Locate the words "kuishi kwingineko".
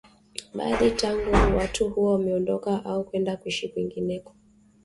3.37-4.35